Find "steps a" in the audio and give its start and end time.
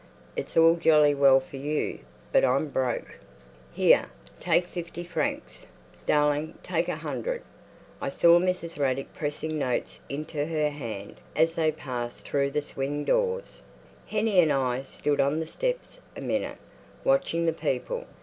15.45-16.21